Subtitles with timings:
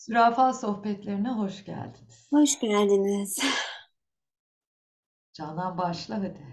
[0.00, 2.28] Zürafa sohbetlerine hoş geldiniz.
[2.32, 3.38] Hoş geldiniz.
[5.32, 6.46] Canan başla hadi.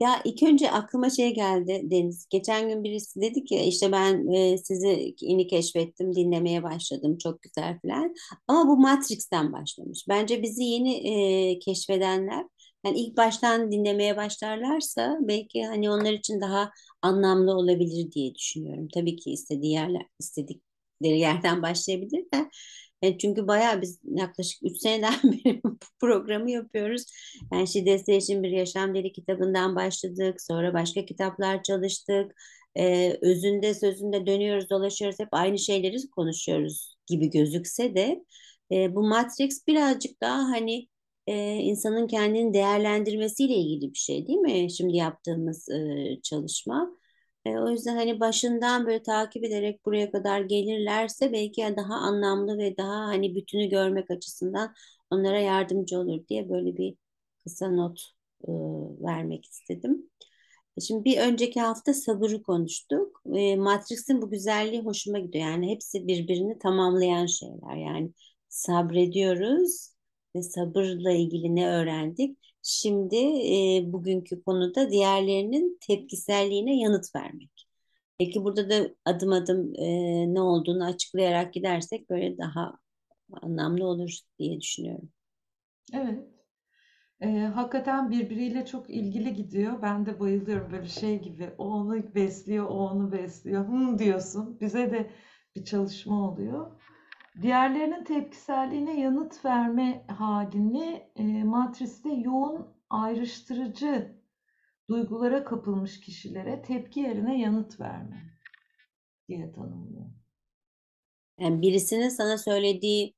[0.00, 2.26] Ya ilk önce aklıma şey geldi Deniz.
[2.30, 7.18] Geçen gün birisi dedi ki işte ben e, sizi yeni keşfettim, dinlemeye başladım.
[7.18, 8.14] Çok güzel falan.
[8.48, 10.04] Ama bu Matrix'ten başlamış.
[10.08, 12.44] Bence bizi yeni e, keşfedenler
[12.86, 16.70] yani ilk baştan dinlemeye başlarlarsa belki hani onlar için daha
[17.02, 18.88] anlamlı olabilir diye düşünüyorum.
[18.94, 20.06] Tabii ki istediği yerler,
[21.00, 22.50] istedikleri yerden başlayabilir de.
[23.02, 27.04] Yani çünkü bayağı biz yaklaşık 3 seneden beri bu programı yapıyoruz.
[27.52, 30.40] Yani Şiddetli için Bir Yaşam Dili kitabından başladık.
[30.42, 32.32] Sonra başka kitaplar çalıştık.
[32.78, 35.20] Ee, özünde sözünde dönüyoruz dolaşıyoruz.
[35.20, 38.24] Hep aynı şeyleri konuşuyoruz gibi gözükse de
[38.72, 40.88] e, bu Matrix birazcık daha hani
[41.26, 44.70] e, insanın kendini değerlendirmesiyle ilgili bir şey değil mi?
[44.70, 46.99] Şimdi yaptığımız e, çalışma.
[47.44, 52.76] E, o yüzden hani başından böyle takip ederek buraya kadar gelirlerse belki daha anlamlı ve
[52.76, 54.74] daha hani bütünü görmek açısından
[55.10, 56.94] onlara yardımcı olur diye böyle bir
[57.44, 58.00] kısa not
[58.48, 58.52] e,
[59.04, 60.10] vermek istedim.
[60.80, 63.22] Şimdi bir önceki hafta sabırı konuştuk.
[63.34, 65.44] E, Matrix'in bu güzelliği hoşuma gidiyor.
[65.44, 67.76] Yani hepsi birbirini tamamlayan şeyler.
[67.76, 68.12] Yani
[68.48, 69.90] sabrediyoruz
[70.36, 72.49] ve sabırla ilgili ne öğrendik?
[72.62, 77.66] Şimdi e, bugünkü konuda diğerlerinin tepkiselliğine yanıt vermek.
[78.20, 79.84] Belki burada da adım adım e,
[80.34, 82.78] ne olduğunu açıklayarak gidersek böyle daha
[83.42, 85.10] anlamlı olur diye düşünüyorum.
[85.92, 86.24] Evet.
[87.20, 89.82] Ee, hakikaten birbiriyle çok ilgili gidiyor.
[89.82, 91.50] Ben de bayılıyorum böyle şey gibi.
[91.58, 93.68] O onu besliyor, o onu besliyor.
[93.68, 94.60] Hı diyorsun.
[94.60, 95.10] Bize de
[95.56, 96.79] bir çalışma oluyor.
[97.42, 104.12] Diğerlerinin tepkiselliğine yanıt verme halini e, Matris'te yoğun ayrıştırıcı
[104.88, 108.22] duygulara kapılmış kişilere tepki yerine yanıt verme
[109.28, 110.06] diye tanımlıyor.
[111.38, 113.14] Yani birisinin sana söylediği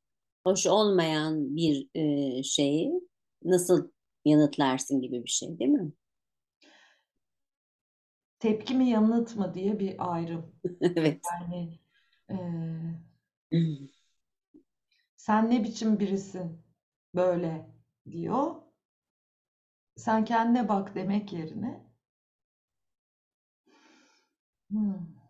[0.47, 2.93] hoş olmayan bir e, şeyi
[3.45, 3.91] nasıl
[4.25, 5.93] yanıtlarsın gibi bir şey değil mi?
[8.39, 10.53] Tepki mi yanıt mı diye bir ayrım.
[10.81, 11.21] Evet.
[11.41, 11.79] Yani
[12.31, 12.37] e,
[15.23, 16.63] sen ne biçim birisin
[17.15, 17.71] böyle
[18.11, 18.55] diyor.
[19.97, 21.87] Sen kendine bak demek yerine
[24.71, 25.23] hmm,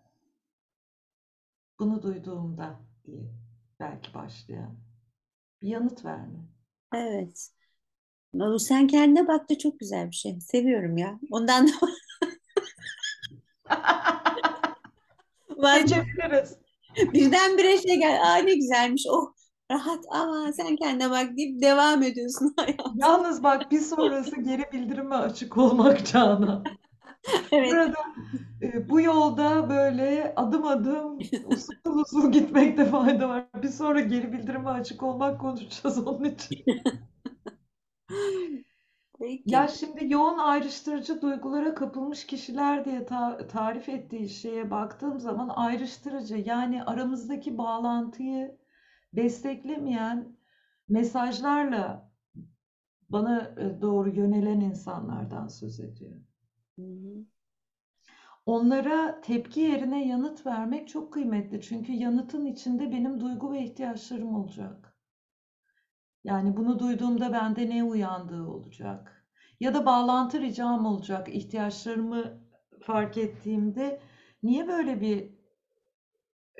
[1.79, 3.35] bunu duyduğumda diye
[3.81, 4.77] belki başlayan
[5.63, 6.39] bir yanıt verme.
[6.95, 7.51] Evet.
[8.59, 10.41] Sen kendine bak da çok güzel bir şey.
[10.41, 11.21] Seviyorum ya.
[11.31, 11.73] Ondan da
[15.81, 16.57] Geçebiliriz.
[16.97, 18.21] birdenbire şey gel.
[18.23, 19.03] Aa ne güzelmiş.
[19.11, 19.33] Oh
[19.73, 22.93] rahat ama sen kendine bak deyip devam ediyorsun hayatım.
[22.95, 26.65] Yalnız bak bir sonrası geri bildirime açık olmak Canan.
[27.53, 27.71] Evet.
[27.73, 27.95] Burada
[28.63, 33.47] e, bu yolda böyle adım adım usul usul gitmekte fayda var.
[33.63, 36.65] Bir sonra geri bildirime açık olmak konuşacağız onun için.
[39.19, 39.45] Peki.
[39.47, 46.37] Ya şimdi yoğun ayrıştırıcı duygulara kapılmış kişiler diye ta- tarif ettiği şeye baktığım zaman ayrıştırıcı
[46.37, 48.59] yani aramızdaki bağlantıyı
[49.13, 50.37] desteklemeyen
[50.89, 52.13] mesajlarla
[53.09, 56.17] bana e, doğru yönelen insanlardan söz ediyor.
[56.79, 57.25] Hı hı.
[58.47, 61.61] Onlara tepki yerine yanıt vermek çok kıymetli.
[61.61, 64.99] Çünkü yanıtın içinde benim duygu ve ihtiyaçlarım olacak.
[66.25, 69.27] Yani bunu duyduğumda bende ne uyandığı olacak.
[69.61, 71.29] Ya da bağlantı ricam olacak.
[71.29, 72.41] İhtiyaçlarımı
[72.81, 74.01] fark ettiğimde
[74.43, 75.42] niye böyle bir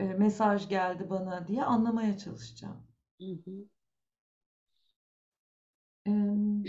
[0.03, 2.87] e, mesaj geldi bana diye anlamaya çalışacağım.
[3.21, 3.69] Hı hı.
[6.07, 6.65] Em,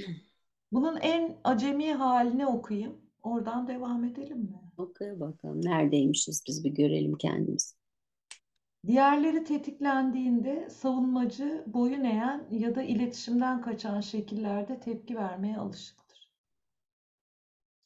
[0.72, 3.02] Bunun en acemi halini okuyayım.
[3.24, 4.62] Oradan devam edelim mi?
[4.78, 5.66] Oku bakalım.
[5.66, 7.76] Neredeymişiz biz bir görelim kendimizi.
[8.88, 16.30] Diğerleri tetiklendiğinde savunmacı, boyun eğen ya da iletişimden kaçan şekillerde tepki vermeye alışıktır.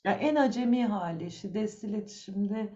[0.06, 2.74] Yani en acemi hali, şiddetli iletişimde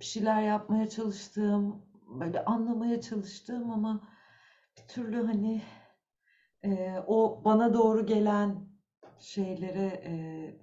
[0.00, 4.08] bir şeyler yapmaya çalıştığım, böyle anlamaya çalıştığım ama
[4.78, 5.62] bir türlü hani
[6.64, 8.68] e, o bana doğru gelen
[9.18, 10.12] şeylere, e,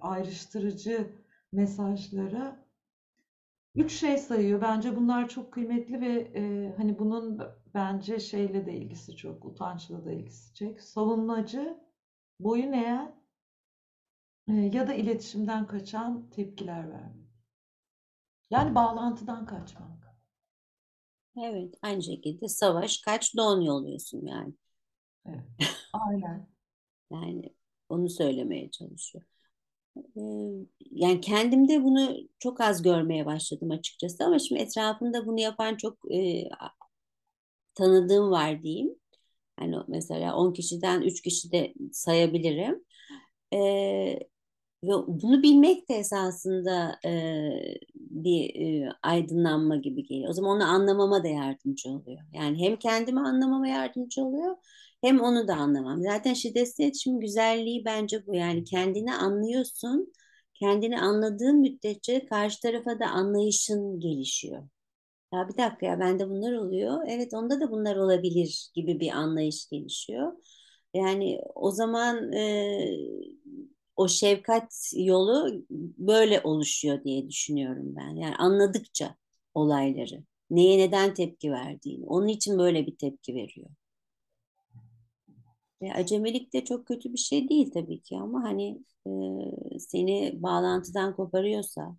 [0.00, 1.12] ayrıştırıcı
[1.52, 2.66] mesajlara
[3.74, 4.60] üç şey sayıyor.
[4.60, 7.40] Bence bunlar çok kıymetli ve e, hani bunun
[7.74, 10.80] bence şeyle de ilgisi çok, utançla da ilgisi çok.
[10.80, 11.78] Savunmacı,
[12.40, 13.14] boyun eğen
[14.48, 17.28] e, ya da iletişimden kaçan tepkiler vermek.
[18.50, 20.07] Yani bağlantıdan kaçmak.
[21.44, 21.74] Evet.
[21.82, 24.54] Aynı şekilde savaş kaç don yolluyorsun yani.
[25.26, 25.44] Evet.
[25.92, 26.48] Aynen.
[27.12, 27.54] Yani
[27.88, 29.24] onu söylemeye çalışıyor.
[30.16, 30.20] Ee,
[30.90, 36.48] Yani kendimde bunu çok az görmeye başladım açıkçası ama şimdi etrafımda bunu yapan çok e,
[37.74, 38.94] tanıdığım var diyeyim.
[39.60, 42.84] Yani mesela 10 kişiden 3 kişi de sayabilirim.
[43.54, 43.58] E,
[44.84, 47.10] ve bunu bilmek de esasında e,
[48.10, 48.54] bir
[48.86, 50.30] e, aydınlanma gibi geliyor.
[50.30, 52.18] O zaman onu anlamama da yardımcı oluyor.
[52.32, 54.56] Yani hem kendimi anlamama yardımcı oluyor
[55.00, 56.02] hem onu da anlamam.
[56.02, 58.34] Zaten şiddetsiz iletişim güzelliği bence bu.
[58.34, 60.12] Yani kendini anlıyorsun.
[60.54, 64.68] Kendini anladığın müddetçe karşı tarafa da anlayışın gelişiyor.
[65.34, 66.98] Ya bir dakika ya bende bunlar oluyor.
[67.08, 70.32] Evet onda da bunlar olabilir gibi bir anlayış gelişiyor.
[70.94, 72.88] Yani o zaman e,
[73.98, 75.64] o şefkat yolu
[75.98, 78.10] böyle oluşuyor diye düşünüyorum ben.
[78.16, 79.16] Yani anladıkça
[79.54, 83.70] olayları, neye neden tepki verdiğini, onun için böyle bir tepki veriyor.
[85.80, 89.10] E, acemilik de çok kötü bir şey değil tabii ki ama hani e,
[89.78, 91.96] seni bağlantıdan koparıyorsa,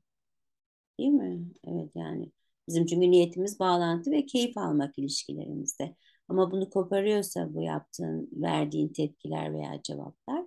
[0.99, 1.43] değil mi?
[1.67, 2.31] Evet yani
[2.67, 5.95] bizim çünkü niyetimiz bağlantı ve keyif almak ilişkilerimizde.
[6.29, 10.38] Ama bunu koparıyorsa bu yaptığın, verdiğin tepkiler veya cevaplar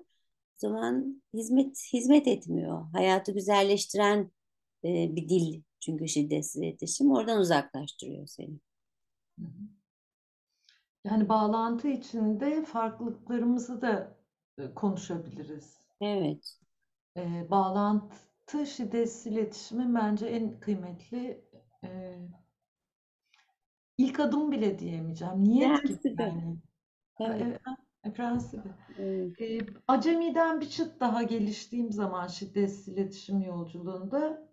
[0.62, 2.86] zaman hizmet hizmet etmiyor.
[2.92, 4.30] Hayatı güzelleştiren
[4.84, 8.58] e, bir dil çünkü şiddetsiz iletişim oradan uzaklaştırıyor seni.
[11.04, 14.16] Yani bağlantı içinde farklılıklarımızı da
[14.58, 15.76] e, konuşabiliriz.
[16.00, 16.58] Evet.
[17.16, 21.44] E, bağlantı şiddetsiz iletişimin bence en kıymetli
[21.84, 22.18] e,
[23.98, 25.44] ilk adım bile diyemeyeceğim.
[25.44, 26.58] Niyet gibi yani.
[27.20, 27.60] Evet.
[28.04, 28.68] E, prensibi.
[28.98, 29.40] Evet.
[29.40, 34.48] E, acemiden bir çıt daha geliştiğim zaman şiddetsiz iletişim yolculuğunda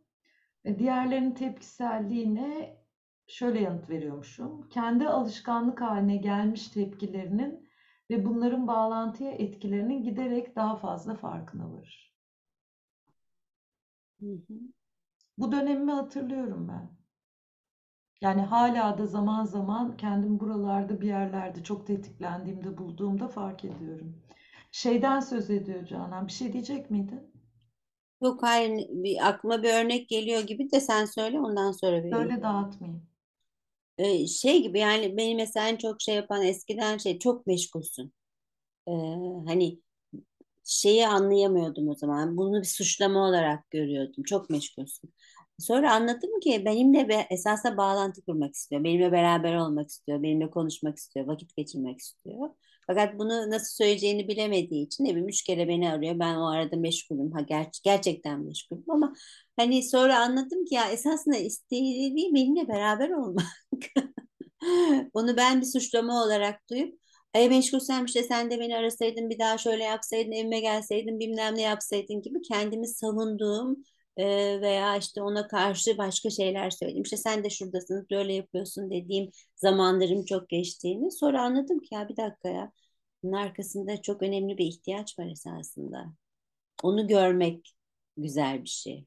[0.65, 2.79] e, diğerlerinin tepkiselliğine
[3.27, 4.69] şöyle yanıt veriyormuşum.
[4.69, 7.69] Kendi alışkanlık haline gelmiş tepkilerinin
[8.09, 12.15] ve bunların bağlantıya etkilerinin giderek daha fazla farkına varır.
[14.19, 14.53] Hı hı.
[15.37, 16.98] Bu dönemimi hatırlıyorum ben.
[18.21, 24.15] Yani hala da zaman zaman kendimi buralarda bir yerlerde çok tetiklendiğimde bulduğumda fark ediyorum.
[24.71, 26.27] Şeyden söz ediyor Canan.
[26.27, 27.31] Bir şey diyecek miydin?
[28.21, 32.17] Yok hayır bir, aklıma bir örnek geliyor gibi de sen söyle ondan sonra vereyim.
[32.17, 33.09] Böyle dağıtmayayım.
[33.97, 38.13] Ee, şey gibi yani beni mesela en çok şey yapan eskiden şey çok meşgulsün.
[38.87, 38.91] Ee,
[39.47, 39.79] hani
[40.63, 42.37] şeyi anlayamıyordum o zaman.
[42.37, 44.23] Bunu bir suçlama olarak görüyordum.
[44.23, 45.13] Çok meşgulsün.
[45.59, 48.83] Sonra anladım ki benimle be, esasla bağlantı kurmak istiyor.
[48.83, 50.23] Benimle beraber olmak istiyor.
[50.23, 51.27] Benimle konuşmak istiyor.
[51.27, 52.49] Vakit geçirmek istiyor.
[52.87, 56.19] Fakat bunu nasıl söyleyeceğini bilemediği için bileyim üç kere beni arıyor.
[56.19, 57.31] Ben o arada meşgulüm.
[57.31, 59.13] Ha ger gerçekten meşgulüm ama
[59.55, 63.45] hani sonra anladım ki ya esasında istediği benimle beraber olmak.
[65.13, 66.99] Bunu ben bir suçlama olarak duyup
[67.33, 71.61] e meşgulsem işte sen de beni arasaydın bir daha şöyle yapsaydın evime gelseydin bilmem ne
[71.61, 73.83] yapsaydın gibi kendimi savunduğum
[74.61, 77.01] veya işte ona karşı başka şeyler söyledim.
[77.01, 81.11] İşte sen de şuradasın böyle yapıyorsun dediğim zamanlarım çok geçtiğini.
[81.11, 82.71] Sonra anladım ki ya bir dakika ya
[83.23, 86.05] bunun arkasında çok önemli bir ihtiyaç var esasında.
[86.83, 87.75] Onu görmek
[88.17, 89.05] güzel bir şey.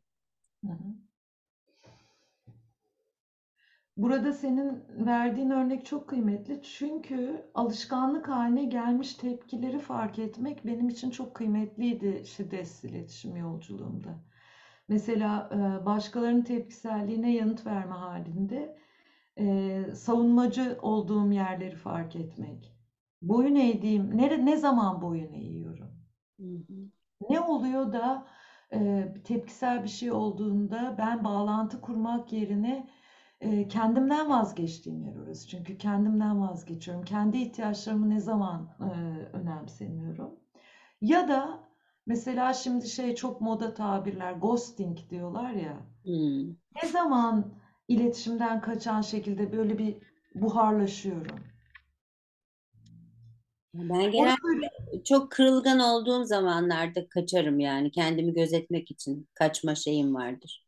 [3.96, 6.62] Burada senin verdiğin örnek çok kıymetli.
[6.62, 14.31] Çünkü alışkanlık haline gelmiş tepkileri fark etmek benim için çok kıymetliydi şiddetsiz iletişim yolculuğumda.
[14.88, 15.48] Mesela
[15.82, 18.76] e, başkalarının tepkiselliğine yanıt verme halinde
[19.38, 22.74] e, savunmacı olduğum yerleri fark etmek.
[23.22, 26.02] Boyun eğdiğim, ne, ne zaman boyun eğiyorum?
[26.40, 26.88] Hı hı.
[27.30, 28.26] Ne oluyor da
[28.72, 32.88] e, tepkisel bir şey olduğunda ben bağlantı kurmak yerine
[33.68, 35.48] kendimden vazgeçtiğim yer orası.
[35.48, 37.02] Çünkü kendimden vazgeçiyorum.
[37.04, 38.68] Kendi ihtiyaçlarımı ne zaman
[39.32, 40.40] önemsemiyorum.
[41.00, 41.60] Ya da
[42.06, 45.86] mesela şimdi şey çok moda tabirler ghosting diyorlar ya.
[46.04, 46.48] Hmm.
[46.82, 47.54] Ne zaman
[47.88, 49.96] iletişimden kaçan şekilde böyle bir
[50.34, 51.40] buharlaşıyorum.
[53.74, 54.70] Ben genelde
[55.04, 60.66] çok kırılgan olduğum zamanlarda kaçarım yani kendimi gözetmek için kaçma şeyim vardır.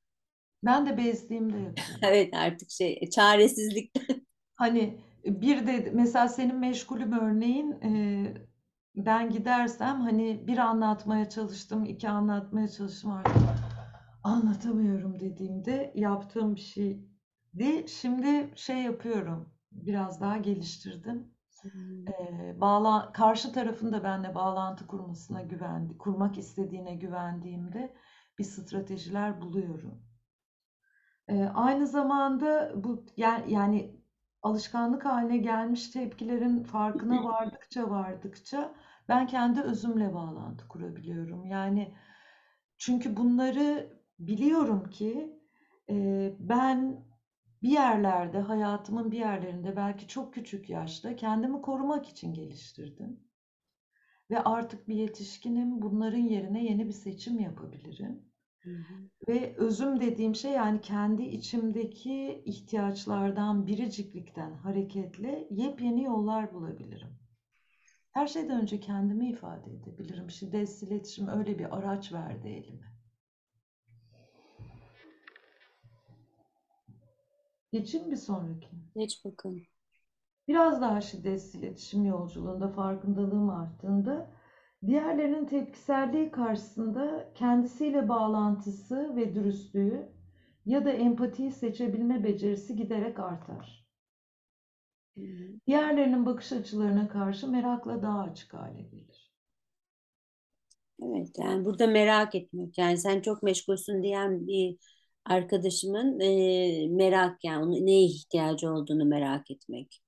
[0.63, 1.85] ben de bezdiğimde yapıyorum.
[2.03, 4.27] Evet artık şey çaresizlikten.
[4.55, 7.91] Hani bir de mesela senin meşgulüm örneğin e,
[8.97, 13.37] ben gidersem hani bir anlatmaya çalıştım, iki anlatmaya çalıştım artık
[14.25, 17.89] anlatamıyorum dediğimde yaptığım bir şeydi.
[17.89, 21.35] Şimdi şey yapıyorum, biraz daha geliştirdim.
[21.63, 22.09] Hmm.
[22.09, 27.95] E, bağla karşı tarafın da benimle bağlantı kurmasına güvendi, kurmak istediğine güvendiğimde
[28.39, 30.03] bir stratejiler buluyorum.
[31.29, 34.01] E, aynı zamanda bu yani, yani
[34.43, 38.75] alışkanlık haline gelmiş tepkilerin farkına vardıkça vardıkça
[39.09, 41.45] ben kendi özümle bağlantı kurabiliyorum.
[41.47, 41.95] Yani
[42.79, 45.41] çünkü bunları biliyorum ki
[45.91, 47.05] e, ben
[47.63, 53.21] bir yerlerde, hayatımın bir yerlerinde belki çok küçük yaşta kendimi korumak için geliştirdim.
[54.31, 55.83] Ve artık bir yetişkinim.
[55.83, 58.23] Bunların yerine yeni bir seçim yapabilirim.
[58.63, 58.95] Hı hı.
[59.29, 67.24] Ve özüm dediğim şey yani kendi içimdeki ihtiyaçlardan, biriciklikten hareketle yepyeni yollar bulabilirim.
[68.15, 70.31] Her şeyden önce kendimi ifade edebilirim.
[70.31, 72.95] Şiddetsiz iletişim öyle bir araç verdi elime.
[77.73, 78.81] Geçeyim bir sonrakine.
[78.97, 79.63] Geç bakalım.
[80.49, 84.31] Biraz daha şiddetsiz iletişim yolculuğunda farkındalığım arttığında
[84.87, 90.09] diğerlerinin tepkiselliği karşısında kendisiyle bağlantısı ve dürüstlüğü
[90.67, 93.84] ya da empatiyi seçebilme becerisi giderek artar.
[95.67, 99.33] Diğerlerinin bakış açılarına karşı merakla daha açık hale gelir.
[101.03, 102.79] Evet, yani burada merak etmek.
[102.79, 104.77] Yani sen çok meşgulsün diyen bir
[105.25, 110.03] arkadaşımın e, merak yani onun neye ihtiyacı olduğunu merak etmek.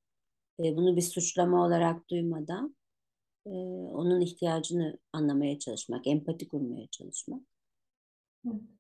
[0.61, 2.77] E, bunu bir suçlama olarak duymadan
[3.47, 3.51] e,
[3.93, 7.43] onun ihtiyacını anlamaya çalışmak, empati kurmaya çalışmak.
[8.47, 8.76] Evet.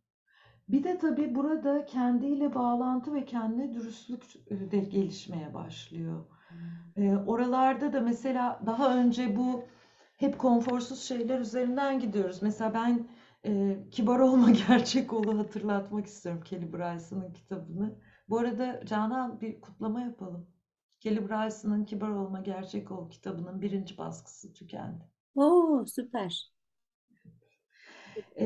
[0.68, 6.24] Bir de tabii burada kendiyle bağlantı ve kendine dürüstlük e, de gelişmeye başlıyor.
[6.96, 9.64] E, oralarda da mesela daha önce bu
[10.16, 12.42] hep konforsuz şeyler üzerinden gidiyoruz.
[12.42, 13.08] Mesela ben
[13.44, 17.98] e, Kibar Olma Gerçek Ol'u hatırlatmak istiyorum Kelly Bryson'ın kitabını.
[18.28, 20.50] Bu arada Canan bir kutlama yapalım.
[21.00, 25.04] Kelly Bryson'ın Kibar Olma Gerçek Ol kitabının birinci baskısı tükendi.
[25.34, 26.55] Oo, süper.
[28.36, 28.44] E,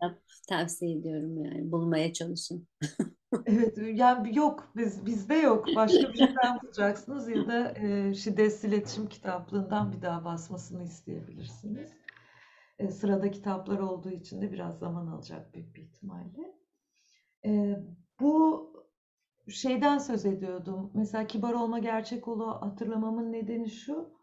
[0.00, 2.68] Tav- Tavsiye ediyorum yani bulmaya çalışın.
[3.46, 5.66] Evet, yani yok biz bizde yok.
[5.76, 11.90] Başka bir yerden bulacaksınız ya da e, Şiddetsiz İletişim Kitaplığından bir daha basmasını isteyebilirsiniz.
[12.78, 16.54] E, sırada kitaplar olduğu için de biraz zaman alacak büyük bir ihtimalle.
[17.44, 17.78] E,
[18.20, 18.72] bu
[19.48, 20.90] şeyden söz ediyordum.
[20.94, 24.21] Mesela kibar olma gerçek olu hatırlamamın nedeni şu.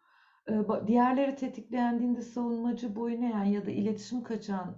[0.88, 4.78] Diğerleri tetiklendiğinde savunmacı boyun eğen ya da iletişim kaçan,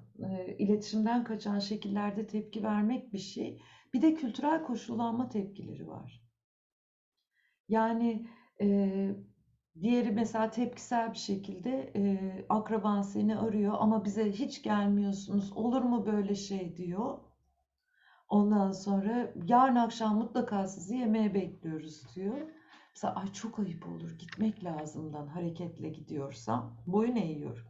[0.58, 3.62] iletişimden kaçan şekillerde tepki vermek bir şey.
[3.94, 6.24] Bir de kültürel koşullanma tepkileri var.
[7.68, 8.28] Yani
[8.62, 9.16] e,
[9.82, 15.52] diğeri mesela tepkisel bir şekilde e, akraban seni arıyor ama bize hiç gelmiyorsunuz.
[15.54, 17.20] Olur mu böyle şey diyor.
[18.28, 22.38] Ondan sonra yarın akşam mutlaka sizi yemeğe bekliyoruz diyor.
[22.96, 27.66] Mesela ay çok ayıp olur gitmek lazımdan hareketle gidiyorsam boyun eğiyorum.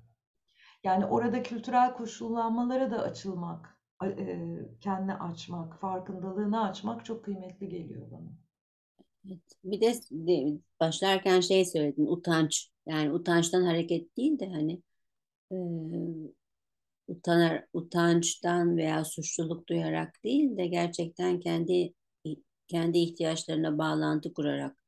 [0.84, 4.40] Yani orada kültürel koşullanmalara da açılmak, e,
[4.82, 8.32] kendini açmak, farkındalığını açmak çok kıymetli geliyor bana.
[9.28, 9.42] Evet.
[9.64, 12.70] Bir de- başlarken şey söyledin, utanç.
[12.86, 14.82] Yani utançtan hareket değil de hani
[15.52, 15.56] e,
[17.08, 21.94] utanar, utançtan veya suçluluk duyarak değil de gerçekten kendi
[22.68, 24.81] kendi ihtiyaçlarına bağlantı kurarak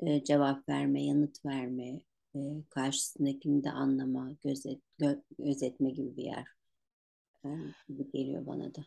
[0.00, 2.00] e, cevap verme, yanıt verme,
[2.34, 2.40] e,
[2.70, 6.44] karşısındakini de anlama, gözet, gö- gözetme gibi bir yer.
[7.88, 8.80] Gibi geliyor bana da.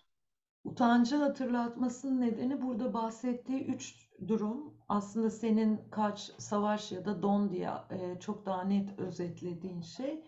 [0.64, 7.70] Utancı hatırlatmasının nedeni burada bahsettiği üç durum aslında senin kaç, savaş ya da don diye
[7.90, 10.24] e, çok daha net özetlediğin şey.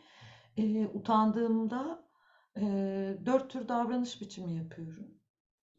[0.57, 2.05] E, utandığımda
[2.57, 2.61] e,
[3.25, 5.07] dört tür davranış biçimi yapıyorum.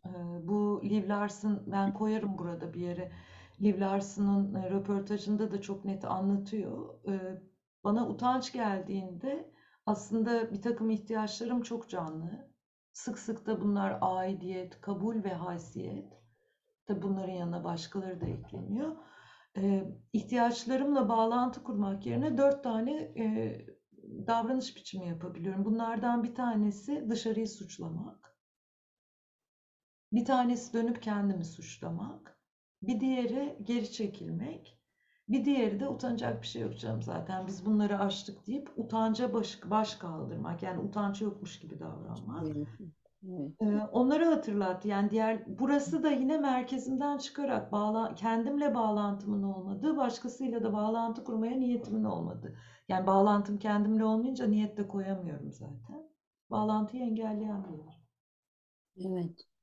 [0.07, 0.11] E,
[0.43, 3.13] bu Liv Larson, ben koyarım burada bir yere.
[3.63, 7.05] Liv Larson'ın e, röportajında da çok net anlatıyor.
[7.09, 7.43] E,
[7.85, 9.53] bana utanç geldiğinde
[9.87, 12.51] aslında bir takım ihtiyaçlarım çok canlı.
[12.93, 16.13] Sık sık da bunlar aidiyet, kabul ve haysiyet.
[16.87, 18.97] Tabii bunların yanına başkaları da ekleniyor.
[19.57, 23.59] Ee, ihtiyaçlarımla bağlantı kurmak yerine dört tane e,
[24.27, 25.65] davranış biçimi yapabiliyorum.
[25.65, 28.39] Bunlardan bir tanesi dışarıyı suçlamak.
[30.13, 32.34] Bir tanesi dönüp kendimi suçlamak.
[32.83, 34.79] Bir diğeri geri çekilmek.
[35.29, 39.61] Bir diğeri de utanacak bir şey yok canım zaten biz bunları aştık deyip utanca baş,
[39.65, 40.63] baş kaldırmak.
[40.63, 42.47] Yani utanç yokmuş gibi davranmak.
[42.47, 42.69] Evet.
[43.29, 43.53] Evet.
[43.61, 44.89] Ee, onları hatırlattı.
[44.89, 51.57] Yani diğer burası da yine merkezimden çıkarak bağla, kendimle bağlantımın olmadığı, başkasıyla da bağlantı kurmaya
[51.57, 52.57] niyetimin olmadığı.
[52.89, 56.09] Yani bağlantım kendimle olmayınca niyet de koyamıyorum zaten.
[56.51, 58.05] Bağlantıyı engelleyen bir yer.
[58.97, 59.54] Evet.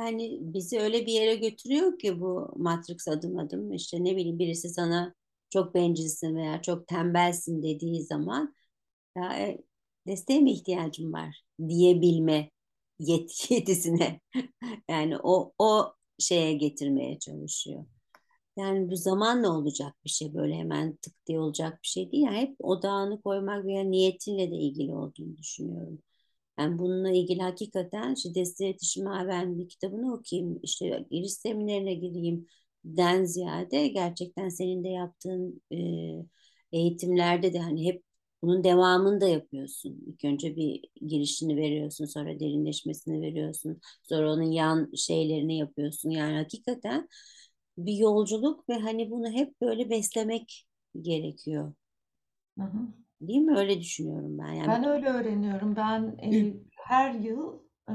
[0.00, 4.68] Yani bizi öyle bir yere götürüyor ki bu Matrix adım adım işte ne bileyim birisi
[4.68, 5.14] sana
[5.50, 8.54] çok bencilsin veya çok tembelsin dediği zaman
[9.16, 9.58] ya e,
[10.06, 12.50] desteğe mi ihtiyacım var diyebilme
[13.00, 14.20] yet yetisine
[14.90, 17.84] yani o o şeye getirmeye çalışıyor.
[18.58, 22.24] Yani bu zamanla olacak bir şey böyle hemen tık diye olacak bir şey değil.
[22.24, 26.02] Yani hep odağını koymak veya niyetinle de ilgili olduğunu düşünüyorum.
[26.60, 32.46] Yani bununla ilgili hakikaten şiddetsiz iletişim ben bir kitabını okuyayım, işte giriş seminerine gireyim
[32.84, 35.76] den ziyade gerçekten senin de yaptığın e,
[36.72, 38.02] eğitimlerde de hani hep
[38.42, 40.04] bunun devamını da yapıyorsun.
[40.06, 46.10] İlk önce bir girişini veriyorsun, sonra derinleşmesini veriyorsun, sonra onun yan şeylerini yapıyorsun.
[46.10, 47.08] Yani hakikaten
[47.78, 50.66] bir yolculuk ve hani bunu hep böyle beslemek
[51.02, 51.74] gerekiyor.
[52.58, 52.88] Hı hı.
[53.20, 53.58] Değil mi?
[53.58, 54.52] Öyle düşünüyorum ben.
[54.52, 55.76] Yani Ben öyle öğreniyorum.
[55.76, 57.58] Ben e, her yıl
[57.88, 57.94] e,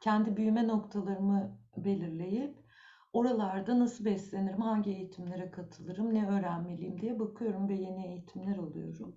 [0.00, 2.64] kendi büyüme noktalarımı belirleyip
[3.12, 9.16] oralarda nasıl beslenirim, hangi eğitimlere katılırım, ne öğrenmeliyim diye bakıyorum ve yeni eğitimler alıyorum.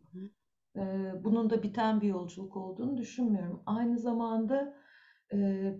[0.75, 3.63] E, bunun da biten bir yolculuk olduğunu düşünmüyorum.
[3.65, 4.74] Aynı zamanda
[5.34, 5.72] e,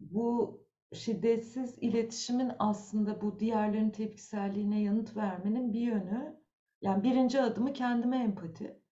[0.00, 0.60] bu
[0.92, 6.36] şiddetsiz iletişimin aslında bu diğerlerin tepkiselliğine yanıt vermenin bir yönü,
[6.84, 8.82] yani birinci adımı kendime empati.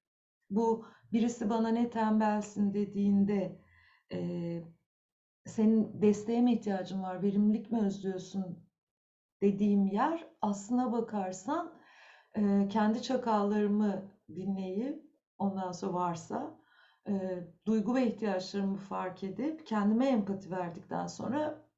[0.50, 3.60] Bu birisi bana ne tembelsin dediğinde
[4.12, 4.18] e,
[5.46, 8.66] senin desteğe mi ihtiyacın var, verimlilik mi özlüyorsun
[9.42, 11.72] dediğim yer aslına bakarsan
[12.36, 15.02] e, kendi çakallarımı dinleyip
[15.38, 16.58] ondan sonra varsa
[17.08, 21.68] e, duygu ve ihtiyaçlarımı fark edip kendime empati verdikten sonra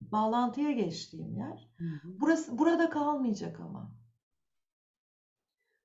[0.00, 1.68] bağlantıya geçtiğim yer.
[1.78, 2.20] Hı hı.
[2.20, 4.03] Burası burada kalmayacak ama.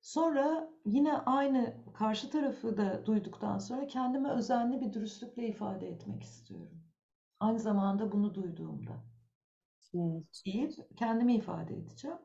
[0.00, 6.82] Sonra yine aynı karşı tarafı da duyduktan sonra kendime özenli bir dürüstlükle ifade etmek istiyorum.
[7.40, 9.04] Aynı zamanda bunu duyduğumda
[9.94, 10.42] Evet.
[10.46, 12.16] deyip kendimi ifade edeceğim.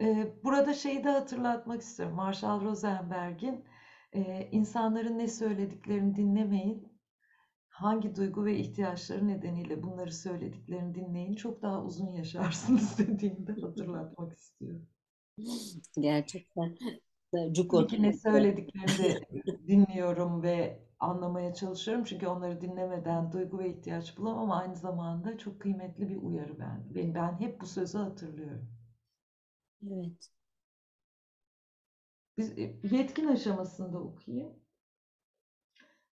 [0.00, 2.16] Ee, burada şeyi de hatırlatmak istiyorum.
[2.16, 3.64] Marshall Rosenberg'in
[4.12, 6.92] e, insanların ne söylediklerini dinlemeyin,
[7.68, 14.32] hangi duygu ve ihtiyaçları nedeniyle bunları söylediklerini dinleyin, çok daha uzun yaşarsınız dediğini de hatırlatmak
[14.32, 14.88] istiyorum.
[16.00, 16.78] Gerçekten
[17.52, 18.18] cuk Tabii ki ne oturdu.
[18.18, 19.20] söylediklerini
[19.68, 22.04] dinliyorum ve anlamaya çalışıyorum.
[22.04, 26.84] Çünkü onları dinlemeden duygu ve ihtiyaç bulamam ama aynı zamanda çok kıymetli bir uyarı ben.
[26.94, 28.68] Ben, ben hep bu sözü hatırlıyorum.
[29.82, 30.30] Evet.
[32.38, 34.52] Biz e, yetkin aşamasında okuyayım.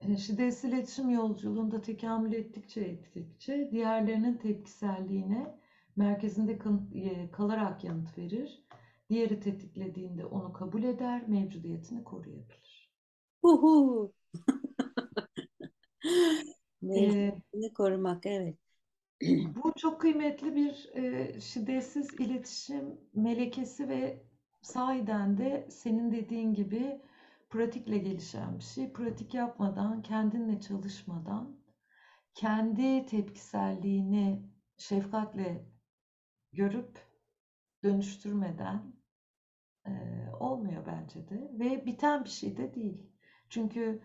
[0.01, 5.59] E, Şiddetsiz iletişim yolculuğunda tekamül ettikçe ettikçe diğerlerinin tepkiselliğine
[5.95, 6.59] merkezinde
[6.93, 8.63] e, kalarak yanıt verir.
[9.13, 12.91] Diğeri tetiklediğinde onu kabul eder, mevcudiyetini koruyabilir.
[13.41, 14.13] Huhu.
[15.95, 16.01] E,
[16.81, 18.57] Mevcudiyetini korumak evet.
[19.55, 24.23] Bu çok kıymetli bir e, şiddetsiz iletişim melekesi ve
[24.61, 27.01] sahiden de senin dediğin gibi
[27.49, 28.93] pratikle gelişen bir şey.
[28.93, 31.57] Pratik yapmadan, kendinle çalışmadan,
[32.35, 34.41] kendi tepkiselliğini
[34.77, 35.65] şefkatle
[36.53, 36.99] görüp
[37.83, 38.92] dönüştürmeden
[39.87, 39.91] e,
[40.39, 41.51] olmuyor bence de.
[41.59, 43.11] Ve biten bir şey de değil.
[43.49, 44.01] Çünkü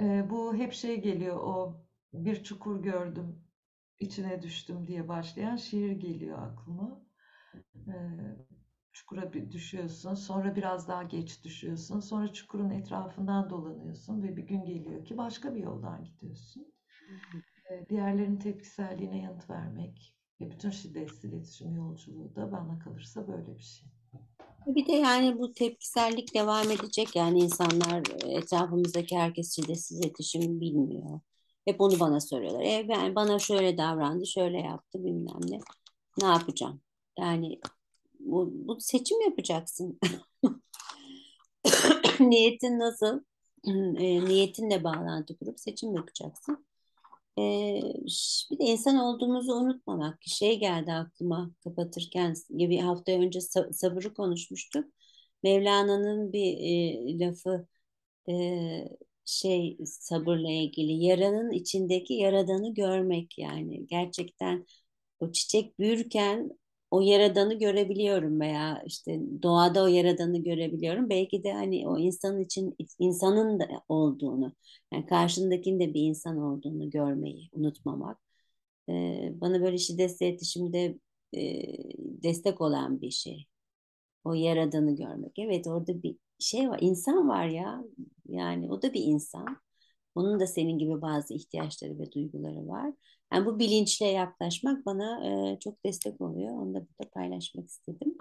[0.00, 3.44] e, bu hep şey geliyor o bir çukur gördüm
[4.00, 7.02] içine düştüm diye başlayan şiir geliyor aklıma.
[8.92, 14.64] Çukura bir düşüyorsun, sonra biraz daha geç düşüyorsun, sonra çukurun etrafından dolanıyorsun ve bir gün
[14.64, 16.72] geliyor ki başka bir yoldan gidiyorsun.
[17.70, 23.62] Ee, diğerlerin tepkiselliğine yanıt vermek ve bütün şiddetsiz iletişim yolculuğu da bana kalırsa böyle bir
[23.62, 23.99] şey.
[24.66, 27.16] Bir de yani bu tepkisellik devam edecek.
[27.16, 28.02] Yani insanlar
[28.38, 31.20] etrafımızdaki herkes şiddetsiz iletişim bilmiyor.
[31.64, 32.60] Hep onu bana soruyorlar.
[32.60, 35.58] E ben bana şöyle davrandı, şöyle yaptı bilmem ne.
[36.22, 36.80] Ne yapacağım?
[37.18, 37.60] Yani
[38.20, 39.98] bu, bu seçim yapacaksın.
[42.20, 43.20] Niyetin nasıl?
[43.66, 46.66] E, niyetinle bağlantı kurup seçim yapacaksın.
[48.50, 50.18] Bir de insan olduğumuzu unutmamak.
[50.22, 54.84] Şey geldi aklıma kapatırken bir hafta önce sa- sabırı konuşmuştuk.
[55.42, 56.58] Mevlana'nın bir
[57.14, 57.66] e, lafı
[58.30, 58.32] e,
[59.24, 64.66] şey sabırla ilgili yaranın içindeki yaradanı görmek yani gerçekten
[65.20, 66.50] o çiçek büyürken
[66.90, 71.10] o yaradanı görebiliyorum veya işte doğada o yaradanı görebiliyorum.
[71.10, 74.52] Belki de hani o insanın için insanın da olduğunu
[74.92, 78.18] yani karşındakinin de bir insan olduğunu görmeyi unutmamak.
[78.88, 80.98] Ee, bana böyle şiddetle iletişimde
[81.36, 81.62] e,
[81.98, 83.46] destek olan bir şey.
[84.24, 85.38] O yaradanı görmek.
[85.38, 87.84] Evet orada bir şey var, insan var ya.
[88.28, 89.56] Yani o da bir insan.
[90.14, 92.92] Onun da senin gibi bazı ihtiyaçları ve duyguları var.
[93.32, 96.50] Yani bu bilinçle yaklaşmak bana e, çok destek oluyor.
[96.50, 98.16] Onu da burada paylaşmak istedim.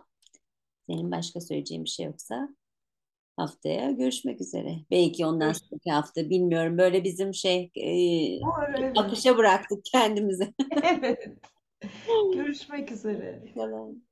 [0.90, 2.50] Senin başka söyleyeceğin bir şey yoksa
[3.38, 4.76] haftaya görüşmek üzere.
[4.92, 6.78] Belki ondan sonraki hafta bilmiyorum.
[6.78, 7.88] Böyle bizim şey e,
[8.42, 8.98] Doğru, evet.
[8.98, 10.54] akışa bıraktık kendimizi.
[10.84, 11.28] Evet.
[12.34, 13.44] Görüşmek üzere.
[13.56, 14.09] Falan.